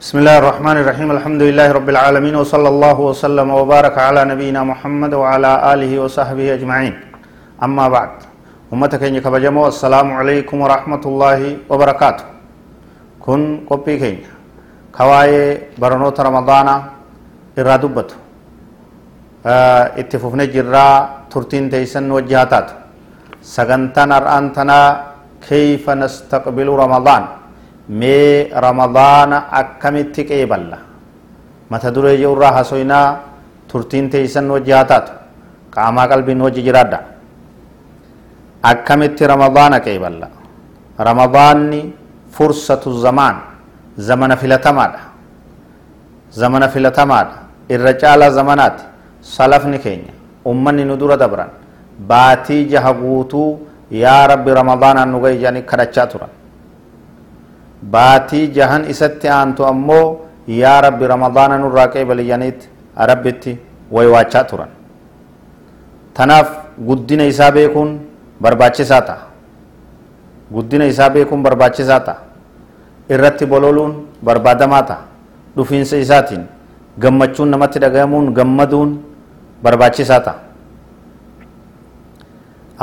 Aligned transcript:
بسم 0.00 0.16
الله 0.24 0.36
الرحمن 0.40 0.76
الرحيم 0.80 1.08
الحمد 1.16 1.42
لله 1.48 1.68
رب 1.76 1.88
العالمين 1.92 2.32
وصلى 2.40 2.68
الله 2.72 2.98
وسلم 3.12 3.48
وبارك 3.60 3.96
على 4.00 4.24
نبينا 4.32 4.64
محمد 4.64 5.12
وعلى 5.12 5.52
آله 5.76 5.92
وصحبه 6.00 6.46
أجمعين 6.56 6.94
أما 7.60 7.84
بعد 7.94 8.12
أمتك 8.72 9.02
إنك 9.04 9.26
بجمو 9.28 9.68
السلام 9.68 10.08
عليكم 10.20 10.56
ورحمة 10.64 11.04
الله 11.10 11.40
وبركاته 11.68 12.24
كن 13.24 13.40
قبي 13.68 13.94
كين 14.00 14.16
كواي 14.96 15.32
برنوت 15.76 16.16
رمضان 16.28 16.68
إرادبت 17.60 18.10
اتففنا 20.00 20.44
جرا 20.54 20.86
ترتين 21.28 21.64
تيسن 21.72 22.08
وجهاتات 22.16 22.68
سغنتنا 23.54 24.16
الآن 24.20 24.44
كيف 25.44 25.84
نستقبل 26.02 26.68
رمضان 26.84 27.22
mee 27.90 28.48
ramadaana 28.64 29.38
akkamitti 29.60 30.24
qeeballa 30.30 30.78
mata 31.70 31.90
duree 31.94 32.16
jirurraa 32.16 32.52
hasoynaa 32.58 33.06
turtiin 33.72 34.10
teeysan 34.10 34.50
wajji 34.50 34.72
haa 34.72 34.84
taatu 34.84 35.12
qaamaa 35.74 36.06
qalbiin 36.12 36.40
wajji 36.46 36.62
jiraadha 36.62 36.98
akkamitti 38.62 39.26
ramadaana 39.26 39.80
qeeballa 39.80 40.28
ramadaanni 40.98 41.80
fursatu 42.36 42.92
zamaan 43.00 43.36
zamana 44.08 44.36
filatamaadha 44.36 45.00
zamana 46.40 46.68
filatamaadha 46.68 47.36
irra 47.74 47.92
caalaa 48.02 48.30
zamanaati 48.30 48.84
salafni 49.36 49.78
keenya 49.78 50.12
ummanni 50.44 50.84
nu 50.84 50.96
dura 50.96 51.16
dabran 51.16 51.48
baatii 52.10 52.64
jaha 52.72 52.92
guutuu 52.94 53.48
yaa 54.02 54.26
rabbi 54.32 54.50
ramadaanaan 54.60 55.08
nu 55.12 55.20
ga'i 55.24 55.36
jedhanii 55.38 55.62
kadhachaa 55.72 56.06
turan 56.12 56.30
baatii 57.82 58.48
jahan 58.56 58.84
isatti 58.90 59.28
aantu 59.28 59.64
ammoo 59.66 60.20
yaa 60.48 60.80
rabbi 60.80 61.06
ramadaana 61.06 61.58
nurraa 61.58 61.88
qeebaliyaniit 61.94 62.68
rabbitti 63.10 63.58
waywaachaa 63.92 64.44
turan 64.44 64.68
tanaaf 66.14 66.48
guddina 66.88 67.24
isaa 67.32 67.50
beekuun 67.52 67.90
barbaachisaa 68.42 69.00
ta'a 69.08 69.18
guddina 70.52 70.84
isaa 70.92 71.10
beekuun 71.10 71.42
barbaachisaa 71.42 72.00
ta'a 72.08 72.18
irratti 73.16 73.46
bololuun 73.46 73.92
barbaadamaa 74.24 74.82
ta'a 74.82 75.02
dhufiinsa 75.56 75.96
isaatiin 76.04 76.44
gammachuun 77.00 77.48
namatti 77.54 77.78
dhagahamuun 77.84 78.32
gammaduun 78.38 78.90
barbaachisaa 79.62 80.20
ta'a 80.20 80.38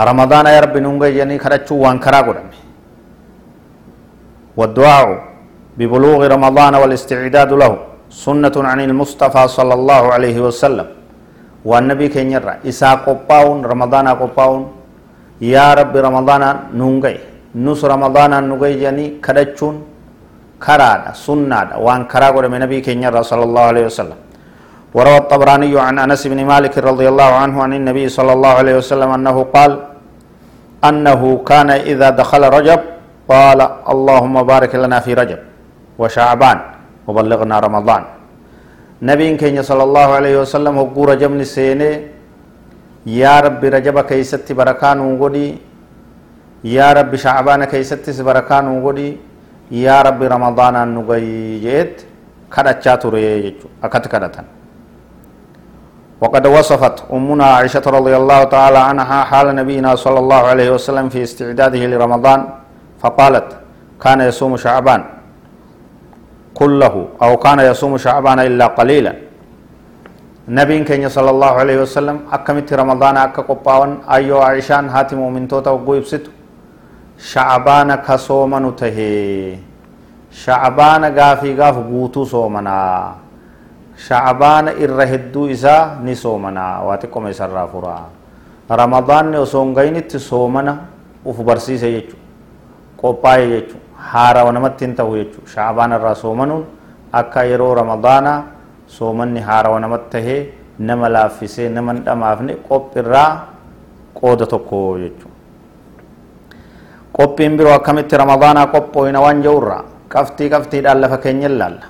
ramadaana 0.06 0.62
rabbi 0.62 0.80
nuun 0.82 1.00
gayyanii 1.00 1.40
kadhachuun 1.46 1.80
waan 1.86 2.00
karaa 2.00 2.24
godhame 2.24 2.67
والدعاء 4.60 5.10
ببلوغ 5.78 6.20
رمضان 6.36 6.74
والاستعداد 6.82 7.52
له 7.62 7.74
سنة 8.26 8.56
عن 8.70 8.80
المصطفى 8.88 9.44
صلى 9.58 9.74
الله 9.80 10.04
عليه 10.16 10.38
وسلم. 10.46 10.88
والنبي 11.70 12.08
كن 12.14 12.28
يرى 12.36 12.54
إسا 12.70 12.92
قباون 13.06 13.60
رمضان 13.72 14.08
قباون. 14.22 14.64
يا 15.56 15.68
رب 15.80 15.94
رمضان 16.08 16.44
نونغي 16.80 17.16
نص 17.66 17.82
رمضان 17.94 18.32
نونغي 18.50 18.74
جاني 18.82 19.06
كدچون؟ 19.26 19.76
كرادا 20.66 21.12
سنة 21.26 21.78
وان 21.86 22.02
كرا 22.12 22.48
من 22.54 22.60
نبي 22.66 22.78
كن 22.86 22.98
يرى 23.06 23.22
صلى 23.32 23.44
الله 23.48 23.64
عليه 23.72 23.86
وسلم. 23.90 24.20
وروى 24.96 25.18
الطبراني 25.24 25.74
عن 25.86 25.96
أنس 26.06 26.22
بن 26.32 26.40
مالك 26.52 26.74
رضي 26.90 27.08
الله 27.12 27.32
عنه 27.42 27.56
عن 27.64 27.72
النبي 27.80 28.06
صلى 28.18 28.32
الله 28.34 28.54
عليه 28.62 28.76
وسلم 28.82 29.10
أنه 29.18 29.38
قال 29.56 29.72
أنه 30.90 31.22
كان 31.46 31.70
إذا 31.70 32.10
دخل 32.22 32.44
رجب 32.58 32.80
قال 33.28 33.60
اللهم 33.94 34.36
بارك 34.52 34.76
لنا 34.76 35.00
في 35.06 35.12
رجب 35.14 35.40
وشعبان 36.00 36.58
وبلغنا 37.08 37.56
رمضان. 37.60 38.04
نبي 39.02 39.28
كين 39.38 39.62
صلى 39.70 39.84
الله 39.84 40.08
عليه 40.18 40.36
وسلم 40.42 40.74
هو 40.78 41.04
رجب 41.12 41.32
نسيني 41.32 41.92
يا 43.06 43.36
رب 43.46 43.62
رجب 43.76 43.96
كيست 44.10 44.48
بركان 44.60 44.98
وغدي 45.00 45.48
يا 46.64 46.88
رب 46.98 47.12
شعبان 47.16 47.62
كيست 47.72 48.06
بركان 48.28 48.66
وغدي 48.68 49.10
يا 49.72 49.98
رب 50.08 50.22
رمضان 50.24 50.76
نغي 50.96 51.60
جيت 51.66 51.96
كدچا 52.54 52.96
توري 52.96 53.56
اكت 53.84 54.06
كدتن. 54.08 54.46
وقد 56.22 56.48
وصفت 56.48 56.98
أمنا 57.14 57.46
عائشة 57.46 57.86
رضي 57.98 58.14
الله 58.22 58.44
تعالى 58.44 58.80
عنها 58.90 59.20
حال 59.30 59.48
نبينا 59.56 59.92
صلى 59.96 60.20
الله 60.24 60.42
عليه 60.52 60.70
وسلم 60.76 61.06
في 61.14 61.20
استعداده 61.28 61.84
لرمضان. 61.92 62.40
فقالت 63.02 63.50
كان 64.02 64.22
يصوم 64.22 64.58
شعبان. 64.58 65.02
كله. 66.58 66.96
أو 67.22 67.32
كان 67.38 67.60
يصوم 67.60 67.98
شعبان 67.98 68.40
إلا 68.40 68.68
قليلا. 68.78 69.14
نبي 70.48 70.84
كين 70.88 71.10
صلى 71.10 71.30
الله 71.30 71.54
عليه 71.62 71.78
وسلم 71.84 72.18
أكمت 72.32 72.74
رمضان 72.74 73.18
أكا 73.18 73.42
قباوان 73.42 74.08
أيو 74.08 74.40
عيشان 74.42 74.90
هاتم 74.90 75.20
من 75.20 75.44
توتا 75.48 75.76
وقوي 75.76 76.00
بستو 76.00 76.32
شعبان 77.20 77.90
كصومن 78.06 78.76
تهي. 78.80 79.58
شعبان 80.32 81.04
غافي 81.18 81.50
غاف 81.60 81.78
قوتو 81.90 82.24
صومنا. 82.24 82.80
شعبان 83.98 84.68
إرهدو 84.78 85.52
إسا 85.52 86.00
نصومنا 86.06 86.66
واتقم 86.88 87.28
إسر 87.28 87.50
رافورا 87.50 87.98
رمضان 88.72 89.24
نصوم 89.36 89.68
غينت 89.78 90.12
صومنا. 90.18 90.74
وفبرسيسي 91.26 91.90
يجو. 91.98 92.27
Qophaa'e 93.02 93.46
jechuun 93.54 93.82
haarawa 94.12 94.52
namatti 94.52 94.86
hin 94.86 94.96
ta'u 94.96 95.16
jechuun 95.20 95.48
shaabaan 95.54 95.92
irraa 95.98 96.16
soomanuun 96.16 96.64
akka 97.22 97.44
yeroo 97.50 97.74
ramadaanaa 97.82 98.40
soomanni 98.98 99.40
haarawa 99.50 99.80
namatti 99.80 100.10
tahee 100.18 100.40
nama 100.80 101.10
laaffisee 101.14 101.70
nama 101.70 101.94
hin 101.94 102.04
dhamaafne 102.06 102.54
qophirraa 102.70 103.30
qooda 104.20 104.46
tokko 104.46 104.98
jechuun. 105.04 105.34
Qophiin 107.18 107.58
biroo 107.58 107.74
akkamitti 107.74 108.18
ramadaanaa 108.18 108.68
qophooyina 108.74 109.20
waan 109.22 109.42
jedhurraa 109.46 109.84
qabxii 110.14 110.50
qabxiidhaan 110.54 111.02
lafa 111.02 111.18
keenya 111.18 111.50
ilaalla. 111.50 111.86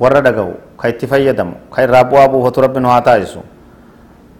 Warra 0.00 0.20
dhagahu 0.26 0.54
ka 0.76 0.88
itti 0.88 1.06
fayyadamu 1.06 1.54
ka 1.70 1.82
irraa 1.86 2.04
bu'aa 2.04 2.28
buufatu 2.28 2.60
rabbi 2.66 2.80
nu 2.80 2.88
haa 2.90 3.00
taasisu. 3.02 3.40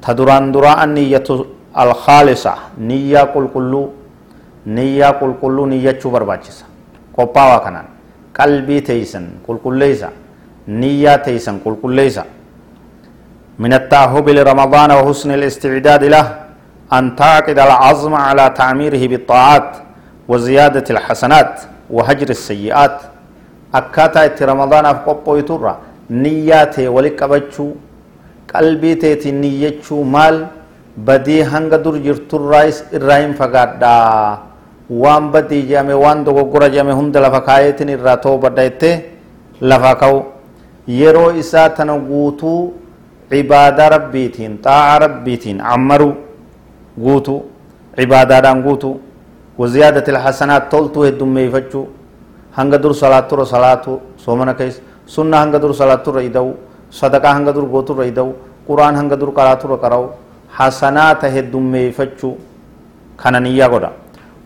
Ta 0.02 0.14
duraan 0.16 0.52
duraa 0.52 0.76
an 0.82 0.94
niyyatu 0.94 1.46
alkhaalisa 1.74 2.54
niyyaa 2.78 3.26
qulqulluu 3.34 3.84
niyyaa 4.66 5.12
qulqulluu 5.12 5.66
niyyachuu 5.66 6.10
barbaachisa. 6.10 6.64
Qophaawaa 7.16 7.60
kanaan. 7.60 7.86
Qalbii 8.32 8.80
teeysan 8.82 9.26
qulqulleeysa 9.46 10.08
niyyaa 10.66 11.18
teeysan 11.18 11.60
qulqulleeysa 11.60 12.24
من 13.58 13.72
التأهب 13.72 14.28
لرمضان 14.28 14.90
وحسن 14.98 15.30
الاستعداد 15.38 16.02
له 16.14 16.26
أن 16.92 17.16
تعقد 17.16 17.58
العزم 17.58 18.14
على 18.14 18.44
تعميره 18.60 19.02
بالطاعات 19.08 19.70
وزيادة 20.28 20.84
الحسنات 20.90 21.60
وهجر 21.90 22.28
السيئات 22.38 22.96
أكاتا 23.74 24.24
ات 24.24 24.42
رمضان 24.42 24.84
أفقبو 24.86 25.36
يترى 25.36 25.74
نياتي 26.10 26.88
ولك 26.88 27.22
أبتشو 27.22 27.66
قلبي 28.54 28.94
تيتي 28.94 29.30
نيتشو 29.30 30.02
مال 30.02 30.46
بدي 31.06 31.38
هنگ 31.44 31.70
در 31.84 31.96
جرتر 32.06 32.40
رايس 32.40 32.84
الرحيم 32.96 33.32
فقاد 33.38 33.82
waan 34.90 35.30
badii 35.32 35.62
jedhame 35.70 35.94
waan 36.04 36.24
dogoggora 36.24 36.68
jedhame 36.68 36.92
hunda 36.92 37.20
lafa 37.20 37.40
kaayeetiin 37.40 37.88
irraa 37.96 38.16
toobadha 38.16 38.62
jettee 38.68 38.96
lafa 39.60 39.94
ka'u 40.02 40.22
yeroo 41.00 41.30
isaa 41.42 41.68
tana 41.78 41.98
guutuu 42.10 42.60
cibaadaa 43.30 43.88
rabbiitiin 43.96 44.58
xaa'a 44.64 44.98
rabbiitiin 45.06 45.60
ammaruu 45.74 46.14
guutuu 47.04 47.40
cibaadaadhaan 47.96 48.62
guutuu 48.62 48.94
هنگا 52.58 52.76
دور 52.82 52.92
صلاة 53.02 53.26
تورا 53.30 53.44
صلاة 53.54 53.84
سومنا 54.24 54.52
كيس 54.58 54.74
سنة 55.14 55.36
هنگا 55.42 55.58
دور 55.62 55.72
صلاة 55.80 56.00
تورا 56.06 56.20
يدو 56.26 56.48
صدقة 57.00 57.28
هنگا 57.36 57.50
دور 57.56 57.64
غوتو 57.72 57.92
ريدو 57.98 58.28
قرآن 58.68 58.94
هنگا 59.00 59.16
دور 59.20 59.30
قرآن 59.38 59.58
تورا 59.58 59.76
قراو 59.82 60.04
حسنات 60.56 61.22
هدوميفتشو 61.34 62.30
كان 63.20 63.34
نيا 63.42 63.66
قدا 63.72 63.90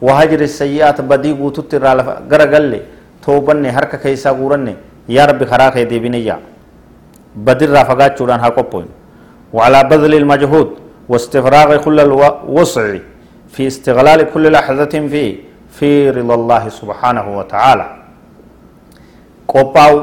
وهجر 0.07 0.41
السيئات 0.51 0.99
بدي 1.11 1.33
قوتت 1.41 1.71
الرالفة 1.79 2.15
غرغل 2.31 2.73
توبن 3.25 3.65
هرك 3.77 3.93
كيسا 4.03 4.31
قورن 4.39 4.69
يا 5.17 5.23
رب 5.29 5.41
خراك 5.51 5.75
يدي 5.83 5.99
بنيا. 6.05 6.37
بدر 7.47 7.69
رافقات 7.77 8.13
شوران 8.19 8.41
هاكوبوين 8.45 8.89
وعلى 9.57 9.81
بذل 9.91 10.15
المجهود 10.23 10.69
واستفراغ 11.11 11.71
كل 11.85 11.99
الوسع 12.07 12.87
في 13.55 13.63
استغلال 13.73 14.21
كل 14.33 14.45
لحظة 14.57 14.95
فيه 15.13 15.31
في 15.77 15.91
رضا 16.17 16.35
الله 16.41 16.65
سبحانه 16.81 17.27
وتعالى. 17.39 17.87
قوباو 19.53 19.95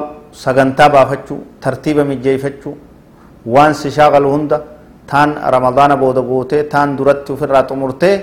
سغنتا 0.43 0.85
بافتشو 0.93 1.35
ترتيب 1.63 1.97
مجيفتشو 2.09 2.71
وان 3.53 3.71
سشاغل 3.81 4.25
هند 4.33 4.51
تان 5.09 5.29
رمضان 5.55 5.91
بودا 6.01 6.21
قوتي 6.29 6.59
تان 6.71 6.87
درت 6.97 7.27
في 7.39 7.43
الرات 7.47 7.69
مرتي 7.81 8.13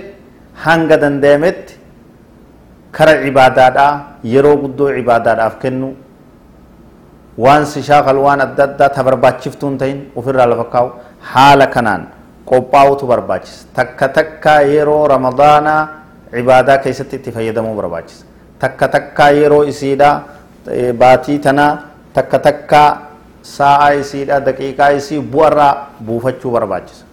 hanga 0.55 0.97
dandayametti 0.97 1.75
kara 2.93 3.23
cibaadaadhaa 3.25 3.93
yeroo 4.25 4.57
guddoo 4.63 4.91
cibaadaadhaaf 4.97 5.57
kennu 5.63 5.95
waan 7.39 7.65
si 7.67 7.83
shaakal 7.83 8.19
waan 8.21 8.41
adda 8.45 8.65
addaa 8.65 8.89
ta 8.89 9.03
barbaachiftuun 9.05 9.79
ta'in 9.79 9.99
ofirraa 10.17 10.47
lafa 10.47 10.65
kaa'u 10.75 10.89
haala 11.33 11.67
kanaan 11.67 12.07
qophaa'utu 12.45 13.07
barbaachisa. 13.07 13.67
Takka 13.75 14.09
takka 14.09 14.61
yeroo 14.67 15.07
ramadaanaa 15.09 15.89
cibaadaa 16.35 16.79
keessatti 16.85 17.17
itti 17.17 17.33
fayyadamuu 17.33 17.75
barbaachisa. 17.77 18.25
Takka 18.59 18.89
takka 18.89 19.31
yeroo 19.31 19.65
isiidha 19.65 20.11
baatii 20.99 21.39
tanaa 21.39 21.79
takka 22.13 22.39
takka 22.39 22.83
sa'a 23.43 23.95
isiidha 24.03 24.41
daqiiqaa 24.41 24.91
isii 25.01 25.21
bu'arraa 25.21 25.97
buufachuu 26.05 26.51
barbaachisa. 26.53 27.05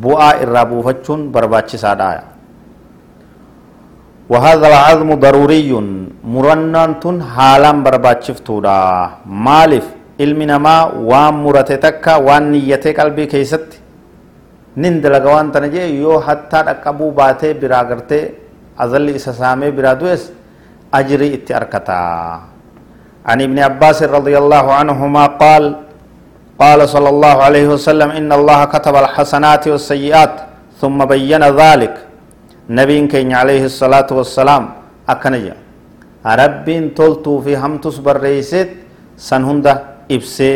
Bu'aa 0.00 0.32
irraa 0.42 0.64
buufachuun 0.64 1.28
barbaachisaadha 1.32 2.22
وهذا 4.28 4.66
العظم 4.72 5.10
ضروري. 5.24 5.72
مرنان 6.34 6.92
حالا 7.34 7.72
برباچفتودا 7.84 8.80
مالف 9.24 9.86
علم 10.20 10.40
نما 10.50 10.76
وان 11.10 11.34
مرته 11.44 11.76
تکا 11.84 12.14
وان 12.26 12.42
نیته 12.52 12.92
قلبي 12.98 13.24
كيست. 13.32 13.68
نين 14.76 15.00
دلگا 15.00 15.28
وان 15.32 15.48
تنجي 15.54 15.96
يو 16.02 16.20
حتى 16.20 16.58
دقبو 16.68 17.06
باته 17.18 17.52
برا 17.60 17.80
گرته 17.88 18.22
ازل 18.82 19.08
اسسامه 19.18 19.68
برا 19.76 19.92
دوس 20.00 20.22
اجري 20.98 21.28
اتاركتا 21.34 22.02
عن 23.28 23.38
ابن 23.46 23.58
عباس 23.58 23.98
رضي 24.02 24.34
الله 24.42 24.66
عنهما 24.78 25.24
قال 25.42 25.64
قال 26.62 26.80
صلى 26.94 27.08
الله 27.14 27.36
عليه 27.46 27.66
وسلم 27.74 28.10
إن 28.20 28.30
الله 28.38 28.60
كتب 28.74 28.94
الحسنات 29.04 29.64
والسيئات 29.72 30.34
ثم 30.80 30.98
بين 31.04 31.42
ذلك. 31.62 31.94
نبين 32.68 33.08
كين 33.08 33.32
عليه 33.32 33.64
الصلاة 33.70 34.08
والسلام 34.18 34.62
أكنجا 35.08 35.56
ربين 36.40 36.84
تلتو 36.98 37.32
في 37.44 37.56
همتس 37.56 37.96
برئيسيت 38.04 38.70
سنهند 39.16 39.66
إبسي 40.10 40.52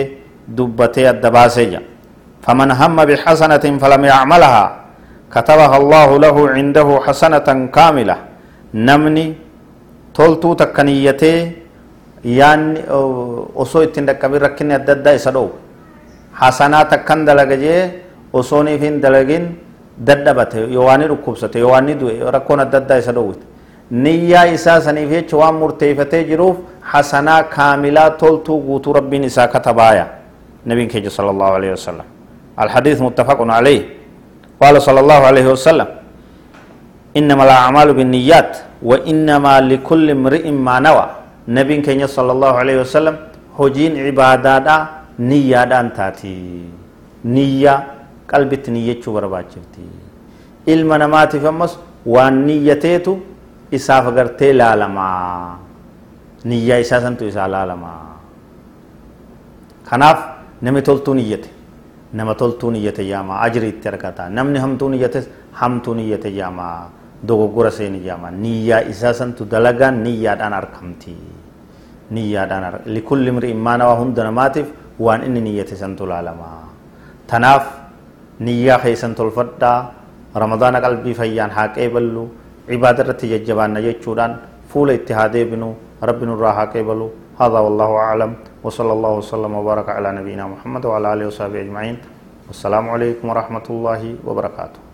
دبتي 0.48 1.10
الدباسيجا 1.10 1.80
فمن 2.44 2.70
هم 2.80 2.96
بحسنة 3.08 3.64
فلم 3.82 4.02
يعملها 4.04 4.64
كتبها 5.34 5.76
الله 5.80 6.08
له 6.24 6.36
عنده 6.56 6.88
حسنة 7.06 7.48
كاملة. 7.76 8.16
نمني 8.74 9.26
تلتو 10.16 10.50
تكنيتي 10.60 11.62
yaanni 12.22 12.86
osoo 13.54 13.82
ittiin 13.82 14.06
dhaqqabin 14.06 14.40
rakkinni 14.46 14.74
adda 14.78 14.92
addaa 14.94 15.14
isa 15.18 15.34
dhoowwu 15.34 15.58
hasanaa 16.40 16.84
takkan 16.86 17.26
dalaga 17.26 17.56
jee 17.58 17.80
osooniif 18.32 18.78
hin 18.80 19.02
dalagin 19.02 19.58
dadhabate 20.08 20.58
yoo 20.74 20.84
waan 20.88 21.02
dhukkubsate 21.12 21.58
yoo 21.64 21.70
waan 21.74 21.86
du'e 22.00 22.30
rakkoon 22.36 22.60
adda 22.66 22.78
addaa 22.82 22.98
isa 23.02 23.12
dhoowwite 23.12 23.44
niyyaa 23.90 24.46
isaa 24.56 24.80
saniif 24.80 25.10
jecha 25.10 25.36
waan 25.36 25.54
murteeffatee 25.64 26.24
jiruuf 26.30 26.56
hasanaa 26.80 27.42
kaamilaa 27.56 28.10
toltuu 28.22 28.58
guutuu 28.66 28.92
rabbiin 28.98 29.24
isaa 29.24 29.48
katabaaya 29.48 30.06
nabiin 30.66 30.88
keenya 30.88 31.10
sala 31.10 31.30
allahu 31.36 31.54
alaihi 31.60 31.74
wasallam 31.78 32.06
الحديث 32.52 33.00
متفق 33.00 33.40
عليه 33.40 33.82
قال 34.60 34.74
صلى 34.82 35.00
الله 35.00 35.20
عليه 35.30 35.46
وسلم 35.56 35.88
إنما 37.16 37.42
الأعمال 37.48 37.88
بالنيات 37.96 38.52
وإنما 38.84 39.54
لكل 39.60 40.06
امرئ 40.10 40.44
ما 40.50 40.76
نوى 40.80 41.06
نبي 41.48 41.76
كينيا 41.80 42.06
صلى 42.06 42.32
الله 42.32 42.52
عليه 42.62 42.76
وسلم 42.84 43.16
هجين 43.58 43.92
عبادات 44.06 44.68
نية 45.18 45.64
دان 45.64 45.86
تاتي 45.96 46.36
قلبت 48.30 48.64
نية 48.70 49.02
برباچفتی 49.06 49.86
ilma 50.66 50.94
namaatiif 50.98 51.44
ammas 51.50 51.72
waan 52.06 52.46
niyyateetu 52.46 53.12
isaaf 53.76 54.06
agartee 54.10 54.52
laalamaa 54.54 55.58
niyyaa 56.50 56.78
isaa 56.84 57.00
santu 57.04 57.24
isaa 57.30 57.48
laalamaa 57.54 58.14
kanaaf 59.90 60.18
namni 60.62 60.82
toltuu 60.88 61.14
niyyate 61.18 61.50
nama 62.14 62.34
toltuu 62.34 62.70
niyyate 62.70 63.02
jaamaa 63.10 63.40
ajri 63.46 63.68
itti 63.74 63.88
argata 63.92 64.28
namni 64.30 64.58
hamtuu 64.64 64.88
niyyates 64.94 65.26
hamtuu 65.60 65.94
niyyate 65.98 66.30
jaamaa 66.38 66.78
dogoggora 67.28 67.70
seeni 67.70 68.00
jaamaa 68.06 68.30
niyyaa 68.30 68.80
isaa 68.94 69.12
santu 69.20 69.44
dalagaan 69.50 70.02
niyyaadhaan 70.06 70.54
argamti 70.62 71.16
niyyaadhaan 72.14 72.80
likulli 72.86 73.28
imri'in 73.34 73.58
maanawaa 73.68 73.98
hunda 74.02 74.24
namaatiif 74.30 74.68
waan 75.00 75.24
inni 75.26 75.40
niyyate 75.50 75.76
santu 75.84 76.06
laalamaa 76.06 76.58
tanaaf 77.26 77.81
نيا 78.46 78.76
خيسن 78.82 79.12
تلفتا 79.18 79.74
رمضان 80.42 80.74
قلبي 80.84 81.12
فيان 81.18 81.50
حاك 81.56 81.74
ايبلو 81.82 82.24
عبادة 82.72 83.02
رتي 83.08 83.26
ججبان 83.32 83.70
نججوران 83.76 84.32
فول 84.70 84.88
اتحاد 84.96 85.34
ابنو 85.44 85.70
رب 86.08 86.20
نراها 86.28 86.64
كيبلو 86.72 87.08
هذا 87.40 87.58
والله 87.64 87.90
أعلم 88.06 88.30
وصلى 88.64 88.92
الله 88.96 89.12
وسلم 89.20 89.52
وبارك 89.54 89.88
على 89.96 90.08
نبينا 90.18 90.44
محمد 90.52 90.82
وعلى 90.86 91.06
آله 91.12 91.26
وصحبه 91.30 91.60
أجمعين 91.64 91.96
والسلام 92.48 92.84
عليكم 92.94 93.24
ورحمة 93.28 93.66
الله 93.70 94.02
وبركاته 94.26 94.91